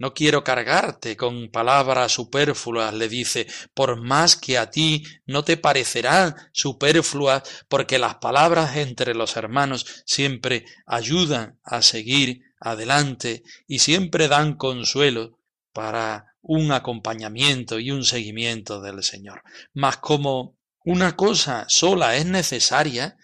No 0.00 0.14
quiero 0.14 0.42
cargarte 0.42 1.14
con 1.14 1.50
palabras 1.50 2.12
superfluas, 2.12 2.94
le 2.94 3.06
dice, 3.06 3.46
por 3.74 4.00
más 4.00 4.34
que 4.34 4.56
a 4.56 4.70
ti 4.70 5.04
no 5.26 5.44
te 5.44 5.58
parecerán 5.58 6.34
superfluas, 6.52 7.42
porque 7.68 7.98
las 7.98 8.14
palabras 8.14 8.78
entre 8.78 9.14
los 9.14 9.36
hermanos 9.36 10.02
siempre 10.06 10.64
ayudan 10.86 11.60
a 11.62 11.82
seguir 11.82 12.40
adelante 12.58 13.42
y 13.66 13.80
siempre 13.80 14.28
dan 14.28 14.54
consuelo 14.54 15.38
para 15.74 16.34
un 16.40 16.72
acompañamiento 16.72 17.78
y 17.78 17.90
un 17.90 18.02
seguimiento 18.02 18.80
del 18.80 19.02
Señor. 19.02 19.42
Mas 19.74 19.98
como 19.98 20.56
una 20.82 21.14
cosa 21.14 21.66
sola 21.68 22.16
es 22.16 22.24
necesaria, 22.24 23.18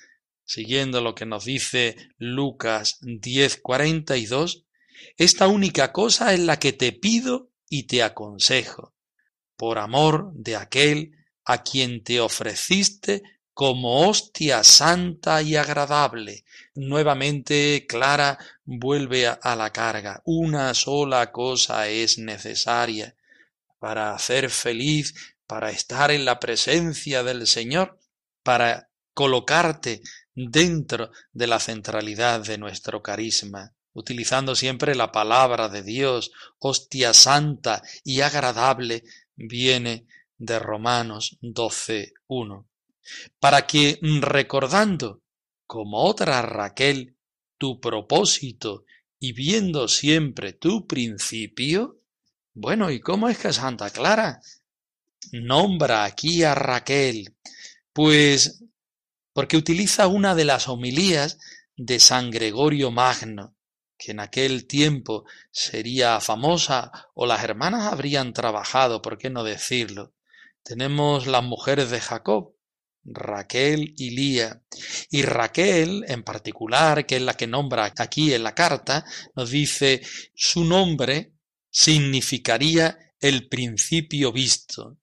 siguiendo 0.44 1.00
lo 1.00 1.14
que 1.14 1.24
nos 1.24 1.46
dice 1.46 1.96
Lucas 2.18 2.98
10:42, 3.00 4.65
esta 5.16 5.48
única 5.48 5.92
cosa 5.92 6.34
es 6.34 6.40
la 6.40 6.58
que 6.58 6.72
te 6.72 6.92
pido 6.92 7.50
y 7.68 7.84
te 7.84 8.02
aconsejo, 8.02 8.94
por 9.56 9.78
amor 9.78 10.30
de 10.34 10.56
aquel 10.56 11.12
a 11.44 11.62
quien 11.62 12.04
te 12.04 12.20
ofreciste 12.20 13.22
como 13.54 14.06
hostia 14.06 14.62
santa 14.62 15.40
y 15.40 15.56
agradable. 15.56 16.44
Nuevamente 16.74 17.86
Clara 17.88 18.38
vuelve 18.64 19.26
a, 19.28 19.56
la 19.56 19.72
carga. 19.72 20.20
Una 20.26 20.74
sola 20.74 21.32
cosa 21.32 21.88
es 21.88 22.18
necesaria 22.18 23.16
para 23.78 24.14
hacer 24.14 24.50
feliz, 24.50 25.14
para 25.46 25.70
estar 25.70 26.10
en 26.10 26.26
la 26.26 26.38
presencia 26.38 27.22
del 27.22 27.46
Señor, 27.46 27.98
para 28.42 28.90
colocarte 29.14 30.02
dentro 30.34 31.10
de 31.32 31.46
la 31.46 31.58
centralidad 31.58 32.40
de 32.40 32.58
nuestro 32.58 33.02
carisma 33.02 33.75
utilizando 33.96 34.54
siempre 34.54 34.94
la 34.94 35.10
palabra 35.10 35.70
de 35.70 35.82
Dios, 35.82 36.30
hostia 36.58 37.14
santa 37.14 37.82
y 38.04 38.20
agradable, 38.20 39.04
viene 39.34 40.06
de 40.36 40.58
Romanos 40.58 41.38
12.1. 41.40 42.66
Para 43.40 43.66
que, 43.66 43.98
recordando, 44.20 45.22
como 45.66 46.04
otra 46.04 46.42
Raquel, 46.42 47.16
tu 47.56 47.80
propósito 47.80 48.84
y 49.18 49.32
viendo 49.32 49.88
siempre 49.88 50.52
tu 50.52 50.86
principio, 50.86 52.02
bueno, 52.52 52.90
¿y 52.90 53.00
cómo 53.00 53.30
es 53.30 53.38
que 53.38 53.52
Santa 53.54 53.88
Clara 53.88 54.42
nombra 55.32 56.04
aquí 56.04 56.42
a 56.42 56.54
Raquel? 56.54 57.34
Pues 57.94 58.62
porque 59.32 59.56
utiliza 59.56 60.06
una 60.06 60.34
de 60.34 60.44
las 60.44 60.68
homilías 60.68 61.38
de 61.76 61.98
San 61.98 62.30
Gregorio 62.30 62.90
Magno, 62.90 63.55
que 63.98 64.12
en 64.12 64.20
aquel 64.20 64.66
tiempo 64.66 65.24
sería 65.50 66.20
famosa 66.20 66.92
o 67.14 67.26
las 67.26 67.42
hermanas 67.42 67.92
habrían 67.92 68.32
trabajado, 68.32 69.02
¿por 69.02 69.18
qué 69.18 69.30
no 69.30 69.44
decirlo? 69.44 70.12
Tenemos 70.62 71.26
las 71.26 71.42
mujeres 71.42 71.90
de 71.90 72.00
Jacob, 72.00 72.54
Raquel 73.04 73.94
y 73.96 74.10
Lía. 74.10 74.62
Y 75.10 75.22
Raquel, 75.22 76.04
en 76.08 76.24
particular, 76.24 77.06
que 77.06 77.16
es 77.16 77.22
la 77.22 77.34
que 77.34 77.46
nombra 77.46 77.92
aquí 77.96 78.34
en 78.34 78.42
la 78.42 78.54
carta, 78.54 79.04
nos 79.34 79.50
dice 79.50 80.02
su 80.34 80.64
nombre 80.64 81.32
significaría 81.70 82.98
el 83.20 83.48
principio 83.48 84.32
visto. 84.32 84.98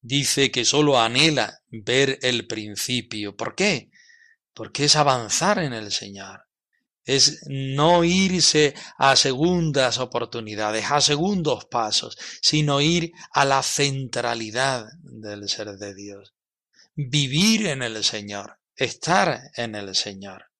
Dice 0.00 0.50
que 0.50 0.64
sólo 0.64 0.98
anhela 0.98 1.60
ver 1.68 2.18
el 2.22 2.46
principio. 2.46 3.36
¿Por 3.36 3.54
qué? 3.54 3.90
Porque 4.54 4.84
es 4.84 4.96
avanzar 4.96 5.58
en 5.58 5.72
el 5.72 5.92
Señor 5.92 6.47
es 7.08 7.40
no 7.46 8.04
irse 8.04 8.74
a 8.98 9.16
segundas 9.16 9.98
oportunidades, 9.98 10.84
a 10.90 11.00
segundos 11.00 11.64
pasos, 11.64 12.18
sino 12.42 12.82
ir 12.82 13.12
a 13.32 13.46
la 13.46 13.62
centralidad 13.62 14.86
del 15.02 15.48
ser 15.48 15.78
de 15.78 15.94
Dios. 15.94 16.34
Vivir 16.94 17.66
en 17.66 17.82
el 17.82 18.04
Señor, 18.04 18.58
estar 18.76 19.40
en 19.56 19.74
el 19.74 19.94
Señor. 19.94 20.50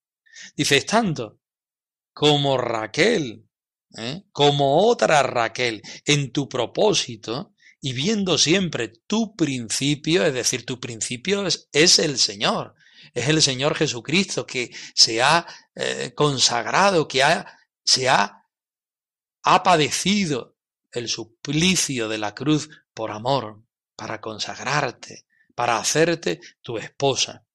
Dice, 0.55 0.77
estando 0.77 1.39
como 2.13 2.57
Raquel, 2.57 3.47
¿eh? 3.95 4.23
como 4.31 4.87
otra 4.87 5.21
Raquel, 5.21 5.83
en 6.03 6.31
tu 6.31 6.49
propósito, 6.49 7.53
y 7.79 7.93
viendo 7.93 8.39
siempre 8.39 8.91
tu 9.05 9.35
principio, 9.35 10.25
es 10.25 10.33
decir, 10.33 10.65
tu 10.65 10.79
principio 10.79 11.45
es 11.45 11.99
el 11.99 12.17
Señor, 12.17 12.73
es 13.13 13.27
el 13.27 13.41
Señor 13.41 13.75
Jesucristo 13.75 14.45
que 14.45 14.71
se 14.93 15.21
ha 15.21 15.45
eh, 15.75 16.13
consagrado, 16.15 17.07
que 17.07 17.23
ha, 17.23 17.59
se 17.83 18.09
ha, 18.09 18.45
ha 19.43 19.63
padecido 19.63 20.55
el 20.91 21.07
suplicio 21.07 22.07
de 22.07 22.17
la 22.17 22.33
cruz 22.33 22.69
por 22.93 23.11
amor, 23.11 23.63
para 23.95 24.21
consagrarte, 24.21 25.25
para 25.55 25.77
hacerte 25.77 26.39
tu 26.61 26.77
esposa. 26.77 27.45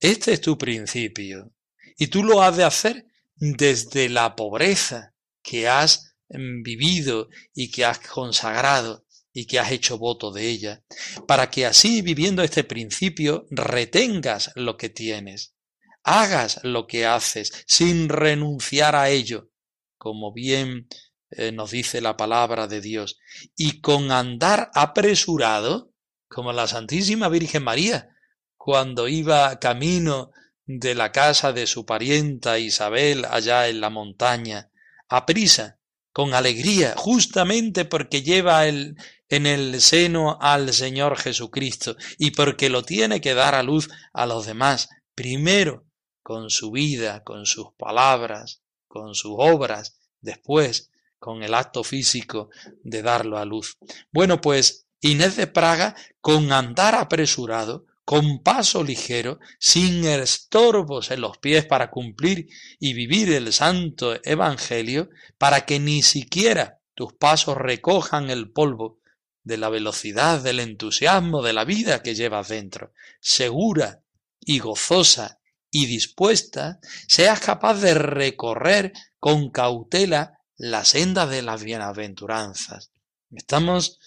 Este 0.00 0.32
es 0.32 0.40
tu 0.40 0.58
principio. 0.58 1.52
Y 1.96 2.08
tú 2.08 2.22
lo 2.24 2.42
has 2.42 2.56
de 2.56 2.64
hacer 2.64 3.06
desde 3.36 4.08
la 4.08 4.34
pobreza 4.36 5.14
que 5.42 5.68
has 5.68 6.16
mm, 6.28 6.62
vivido 6.62 7.28
y 7.54 7.70
que 7.70 7.84
has 7.84 8.00
consagrado 8.00 9.05
y 9.36 9.44
que 9.44 9.58
has 9.58 9.70
hecho 9.70 9.98
voto 9.98 10.32
de 10.32 10.48
ella, 10.48 10.82
para 11.28 11.50
que 11.50 11.66
así, 11.66 12.00
viviendo 12.00 12.42
este 12.42 12.64
principio, 12.64 13.46
retengas 13.50 14.50
lo 14.54 14.78
que 14.78 14.88
tienes, 14.88 15.54
hagas 16.02 16.60
lo 16.62 16.86
que 16.86 17.04
haces 17.04 17.52
sin 17.66 18.08
renunciar 18.08 18.96
a 18.96 19.10
ello, 19.10 19.50
como 19.98 20.32
bien 20.32 20.88
eh, 21.28 21.52
nos 21.52 21.72
dice 21.72 22.00
la 22.00 22.16
palabra 22.16 22.66
de 22.66 22.80
Dios, 22.80 23.18
y 23.54 23.82
con 23.82 24.10
andar 24.10 24.70
apresurado, 24.72 25.92
como 26.28 26.54
la 26.54 26.66
Santísima 26.66 27.28
Virgen 27.28 27.62
María, 27.62 28.08
cuando 28.56 29.06
iba 29.06 29.58
camino 29.58 30.30
de 30.64 30.94
la 30.94 31.12
casa 31.12 31.52
de 31.52 31.66
su 31.66 31.84
parienta 31.84 32.58
Isabel 32.58 33.26
allá 33.26 33.68
en 33.68 33.82
la 33.82 33.90
montaña, 33.90 34.70
a 35.10 35.26
prisa, 35.26 35.78
con 36.16 36.32
alegría, 36.32 36.94
justamente 36.96 37.84
porque 37.84 38.22
lleva 38.22 38.66
el, 38.66 38.96
en 39.28 39.44
el 39.44 39.82
seno 39.82 40.38
al 40.40 40.72
Señor 40.72 41.18
Jesucristo 41.18 41.94
y 42.16 42.30
porque 42.30 42.70
lo 42.70 42.82
tiene 42.82 43.20
que 43.20 43.34
dar 43.34 43.54
a 43.54 43.62
luz 43.62 43.90
a 44.14 44.24
los 44.24 44.46
demás, 44.46 44.88
primero 45.14 45.84
con 46.22 46.48
su 46.48 46.70
vida, 46.70 47.22
con 47.22 47.44
sus 47.44 47.66
palabras, 47.76 48.62
con 48.88 49.14
sus 49.14 49.34
obras, 49.36 49.98
después 50.22 50.90
con 51.18 51.42
el 51.42 51.52
acto 51.52 51.84
físico 51.84 52.48
de 52.82 53.02
darlo 53.02 53.36
a 53.36 53.44
luz. 53.44 53.76
Bueno, 54.10 54.40
pues 54.40 54.86
Inés 55.02 55.36
de 55.36 55.46
Praga, 55.48 55.94
con 56.22 56.50
andar 56.50 56.94
apresurado, 56.94 57.84
con 58.06 58.38
paso 58.38 58.84
ligero, 58.84 59.40
sin 59.58 60.04
estorbos 60.04 61.10
en 61.10 61.20
los 61.20 61.38
pies 61.38 61.66
para 61.66 61.90
cumplir 61.90 62.46
y 62.78 62.94
vivir 62.94 63.32
el 63.32 63.52
santo 63.52 64.20
Evangelio, 64.22 65.10
para 65.38 65.66
que 65.66 65.80
ni 65.80 66.02
siquiera 66.02 66.78
tus 66.94 67.14
pasos 67.14 67.56
recojan 67.56 68.30
el 68.30 68.52
polvo 68.52 69.00
de 69.42 69.56
la 69.56 69.70
velocidad, 69.70 70.40
del 70.40 70.60
entusiasmo, 70.60 71.42
de 71.42 71.52
la 71.52 71.64
vida 71.64 72.04
que 72.04 72.14
llevas 72.14 72.46
dentro, 72.46 72.92
segura 73.20 74.04
y 74.38 74.60
gozosa 74.60 75.40
y 75.68 75.86
dispuesta, 75.86 76.78
seas 77.08 77.40
capaz 77.40 77.80
de 77.80 77.94
recorrer 77.94 78.92
con 79.18 79.50
cautela 79.50 80.38
la 80.56 80.84
senda 80.84 81.26
de 81.26 81.42
las 81.42 81.64
bienaventuranzas. 81.64 82.92
Estamos 83.32 83.98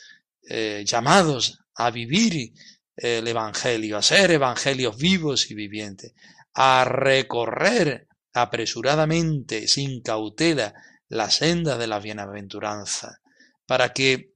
eh, 0.49 0.85
llamados 0.87 1.59
a 1.75 1.91
vivir 1.91 2.53
el 2.99 3.27
Evangelio, 3.27 3.97
a 3.97 4.01
ser 4.01 4.31
evangelios 4.31 4.97
vivos 4.97 5.49
y 5.49 5.55
vivientes, 5.55 6.13
a 6.53 6.83
recorrer 6.85 8.07
apresuradamente, 8.33 9.67
sin 9.67 10.01
cautela, 10.01 10.73
la 11.07 11.31
senda 11.31 11.77
de 11.77 11.87
la 11.87 11.99
bienaventuranza, 11.99 13.21
para 13.65 13.93
que 13.93 14.33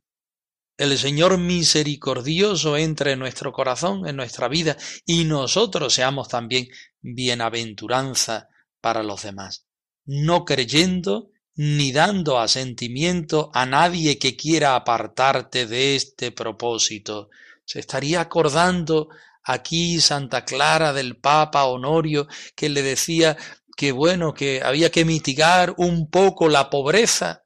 el 0.77 0.97
Señor 0.97 1.37
misericordioso 1.37 2.77
entre 2.77 3.11
en 3.11 3.19
nuestro 3.19 3.51
corazón, 3.51 4.07
en 4.07 4.15
nuestra 4.15 4.47
vida, 4.47 4.77
y 5.05 5.25
nosotros 5.25 5.93
seamos 5.93 6.29
también 6.29 6.67
bienaventuranza 7.01 8.47
para 8.81 9.03
los 9.03 9.23
demás, 9.23 9.65
no 10.05 10.45
creyendo 10.45 11.29
ni 11.55 11.91
dando 11.91 12.39
asentimiento 12.39 13.51
a 13.53 13.65
nadie 13.65 14.17
que 14.17 14.35
quiera 14.35 14.75
apartarte 14.75 15.67
de 15.67 15.95
este 15.95 16.31
propósito, 16.31 17.29
se 17.65 17.79
estaría 17.79 18.21
acordando 18.21 19.09
aquí 19.43 19.99
Santa 19.99 20.45
Clara 20.45 20.93
del 20.93 21.17
Papa 21.17 21.65
Honorio 21.65 22.27
que 22.55 22.69
le 22.69 22.81
decía 22.81 23.37
que 23.75 23.91
bueno, 23.91 24.33
que 24.33 24.61
había 24.63 24.91
que 24.91 25.05
mitigar 25.05 25.73
un 25.77 26.09
poco 26.09 26.47
la 26.47 26.69
pobreza. 26.69 27.43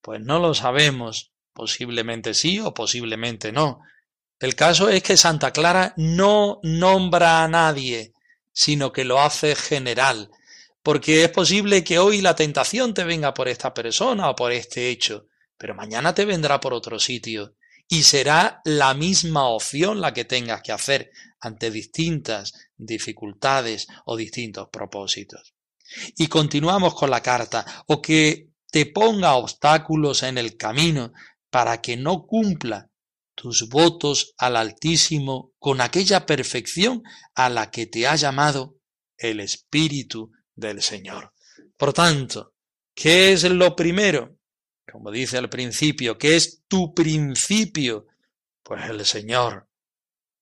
Pues 0.00 0.20
no 0.20 0.38
lo 0.38 0.54
sabemos, 0.54 1.32
posiblemente 1.52 2.34
sí 2.34 2.60
o 2.60 2.72
posiblemente 2.72 3.52
no. 3.52 3.80
El 4.38 4.54
caso 4.54 4.88
es 4.88 5.02
que 5.02 5.16
Santa 5.16 5.52
Clara 5.52 5.92
no 5.96 6.60
nombra 6.62 7.44
a 7.44 7.48
nadie, 7.48 8.14
sino 8.52 8.92
que 8.92 9.04
lo 9.04 9.20
hace 9.20 9.54
general, 9.54 10.30
porque 10.82 11.24
es 11.24 11.30
posible 11.30 11.84
que 11.84 11.98
hoy 11.98 12.22
la 12.22 12.34
tentación 12.34 12.94
te 12.94 13.04
venga 13.04 13.34
por 13.34 13.48
esta 13.48 13.74
persona 13.74 14.30
o 14.30 14.34
por 14.34 14.52
este 14.52 14.88
hecho, 14.88 15.26
pero 15.58 15.74
mañana 15.74 16.14
te 16.14 16.24
vendrá 16.24 16.58
por 16.58 16.72
otro 16.72 16.98
sitio 16.98 17.56
y 17.92 18.04
será 18.04 18.62
la 18.64 18.94
misma 18.94 19.48
opción 19.48 20.00
la 20.00 20.14
que 20.14 20.24
tengas 20.24 20.62
que 20.62 20.70
hacer 20.70 21.10
ante 21.40 21.72
distintas 21.72 22.54
dificultades 22.76 23.88
o 24.04 24.16
distintos 24.16 24.68
propósitos. 24.70 25.54
Y 26.16 26.28
continuamos 26.28 26.94
con 26.94 27.10
la 27.10 27.20
carta, 27.20 27.66
o 27.88 28.00
que 28.00 28.50
te 28.70 28.86
ponga 28.86 29.34
obstáculos 29.34 30.22
en 30.22 30.38
el 30.38 30.56
camino 30.56 31.12
para 31.50 31.82
que 31.82 31.96
no 31.96 32.26
cumpla 32.26 32.88
tus 33.34 33.68
votos 33.68 34.34
al 34.38 34.56
Altísimo 34.56 35.52
con 35.58 35.80
aquella 35.80 36.26
perfección 36.26 37.02
a 37.34 37.50
la 37.50 37.72
que 37.72 37.86
te 37.86 38.06
ha 38.06 38.14
llamado 38.14 38.76
el 39.16 39.40
Espíritu 39.40 40.30
del 40.54 40.80
Señor. 40.80 41.32
Por 41.76 41.92
tanto, 41.92 42.54
¿qué 42.94 43.32
es 43.32 43.42
lo 43.42 43.74
primero? 43.74 44.36
Como 44.90 45.10
dice 45.10 45.38
al 45.38 45.48
principio, 45.48 46.18
que 46.18 46.36
es 46.36 46.62
tu 46.68 46.94
principio, 46.94 48.06
pues 48.62 48.88
el 48.88 49.04
Señor, 49.04 49.68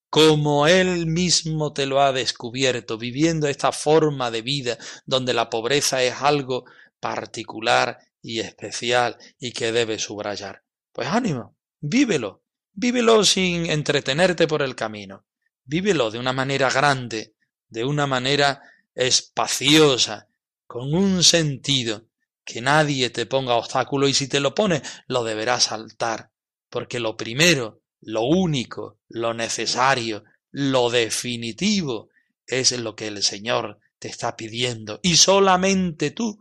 como 0.09 0.67
Él 0.67 1.05
mismo 1.05 1.73
te 1.73 1.85
lo 1.85 2.01
ha 2.01 2.11
descubierto, 2.11 2.97
viviendo 2.97 3.47
esta 3.47 3.71
forma 3.71 4.31
de 4.31 4.41
vida 4.41 4.77
donde 5.05 5.33
la 5.33 5.49
pobreza 5.49 6.03
es 6.03 6.15
algo 6.21 6.65
particular 6.99 7.99
y 8.21 8.39
especial 8.39 9.17
y 9.39 9.51
que 9.51 9.71
debes 9.71 10.03
subrayar. 10.03 10.63
Pues 10.91 11.07
ánimo, 11.07 11.55
vívelo, 11.79 12.43
vívelo 12.73 13.23
sin 13.23 13.67
entretenerte 13.67 14.47
por 14.47 14.61
el 14.61 14.75
camino, 14.75 15.25
vívelo 15.63 16.11
de 16.11 16.19
una 16.19 16.33
manera 16.33 16.69
grande, 16.69 17.35
de 17.67 17.85
una 17.85 18.07
manera 18.07 18.61
espaciosa, 18.95 20.27
con 20.65 20.93
un 20.93 21.23
sentido, 21.23 22.08
que 22.49 22.61
nadie 22.61 23.11
te 23.11 23.27
ponga 23.27 23.53
obstáculo 23.53 24.07
y 24.07 24.13
si 24.15 24.27
te 24.27 24.39
lo 24.39 24.55
pone, 24.55 24.81
lo 25.05 25.23
deberás 25.23 25.65
saltar, 25.65 26.31
porque 26.67 26.99
lo 26.99 27.15
primero, 27.15 27.83
lo 28.01 28.23
único, 28.23 28.97
lo 29.07 29.35
necesario, 29.35 30.23
lo 30.49 30.89
definitivo 30.89 32.09
es 32.47 32.71
lo 32.71 32.95
que 32.95 33.05
el 33.05 33.21
Señor 33.21 33.77
te 33.99 34.07
está 34.07 34.35
pidiendo 34.35 34.99
y 35.03 35.17
solamente 35.17 36.09
tú 36.09 36.39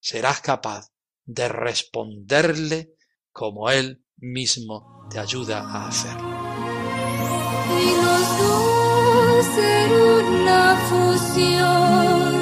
serás 0.00 0.40
capaz 0.40 0.92
de 1.26 1.48
responderle 1.48 2.94
como 3.30 3.68
Él 3.68 4.02
mismo 4.16 5.06
te 5.10 5.18
ayuda 5.18 5.60
a 5.60 5.88
hacer. 5.88 6.16
una 10.22 10.76
fusión. 10.88 12.39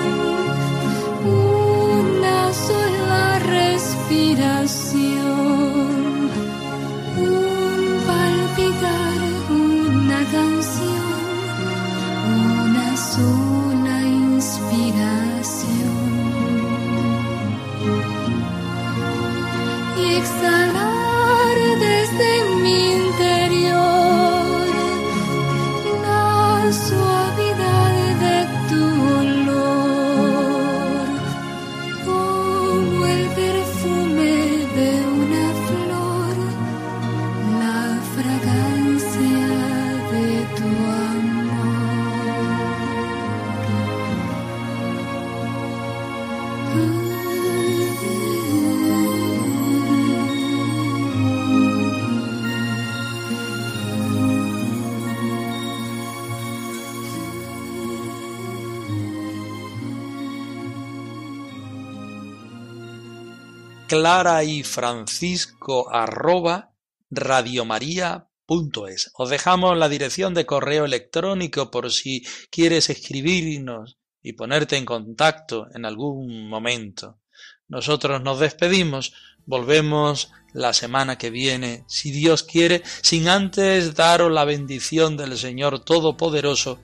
Clara 63.88 64.44
y 64.44 64.62
francisco 64.62 65.92
arroba 65.92 66.72
radiomaria.es. 67.10 69.10
Os 69.14 69.30
dejamos 69.30 69.76
la 69.76 69.88
dirección 69.88 70.34
de 70.34 70.46
correo 70.46 70.84
electrónico 70.84 71.70
por 71.70 71.90
si 71.90 72.24
quieres 72.50 72.90
escribirnos 72.90 73.98
y 74.22 74.34
ponerte 74.34 74.76
en 74.76 74.84
contacto 74.84 75.66
en 75.74 75.84
algún 75.84 76.48
momento. 76.48 77.18
Nosotros 77.66 78.22
nos 78.22 78.38
despedimos, 78.38 79.12
Volvemos 79.48 80.30
la 80.52 80.74
semana 80.74 81.16
que 81.16 81.30
viene, 81.30 81.86
si 81.88 82.10
Dios 82.10 82.42
quiere, 82.42 82.82
sin 83.00 83.28
antes 83.28 83.94
daros 83.94 84.30
la 84.30 84.44
bendición 84.44 85.16
del 85.16 85.38
Señor 85.38 85.86
Todopoderoso 85.86 86.78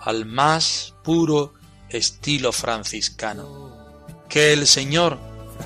al 0.00 0.26
más 0.26 0.96
puro 1.04 1.54
estilo 1.90 2.50
franciscano. 2.50 4.08
Que 4.28 4.52
el 4.52 4.66
Señor 4.66 5.20